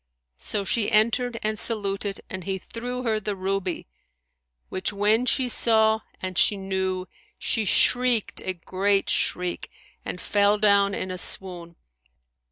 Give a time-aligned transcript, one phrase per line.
[0.39, 3.85] So she entered and saluted, and he threw her the ruby,
[4.67, 9.69] which when she saw and she knew, she shrieked a great shriek
[10.03, 11.75] and fell down in a swoon.